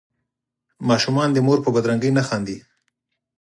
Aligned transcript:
ماشومان 0.89 1.29
د 1.33 1.37
مور 1.45 1.59
په 1.63 1.69
بدرنګۍ 1.75 2.11
نه 2.17 2.23
خاندي. 2.27 2.57